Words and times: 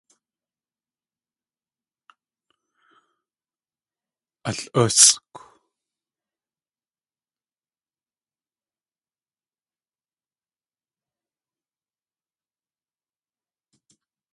Al.úsʼkw. 4.47 5.35